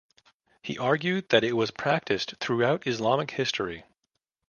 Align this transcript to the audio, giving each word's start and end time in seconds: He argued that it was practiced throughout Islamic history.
He 0.63 0.79
argued 0.79 1.29
that 1.29 1.43
it 1.43 1.53
was 1.55 1.69
practiced 1.69 2.33
throughout 2.39 2.87
Islamic 2.87 3.29
history. 3.29 3.83